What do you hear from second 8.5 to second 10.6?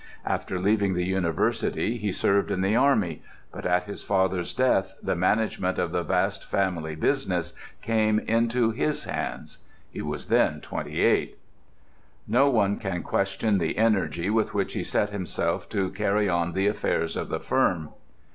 his hands. He was then